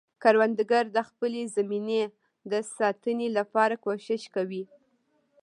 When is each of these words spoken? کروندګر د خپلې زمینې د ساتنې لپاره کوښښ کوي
کروندګر 0.23 0.85
د 0.95 0.97
خپلې 1.09 1.41
زمینې 1.55 2.03
د 2.51 2.53
ساتنې 2.75 3.27
لپاره 3.37 3.75
کوښښ 3.83 4.23
کوي 4.35 4.63